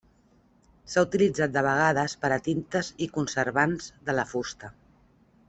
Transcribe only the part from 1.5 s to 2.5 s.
de vegades per a